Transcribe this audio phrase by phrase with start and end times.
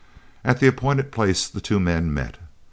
[0.43, 2.39] At the appointed place the two men met.